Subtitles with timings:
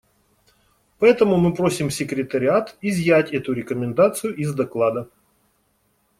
[0.97, 5.09] Поэтому мы просим Секретариат изъять эту рекомендацию из доклада.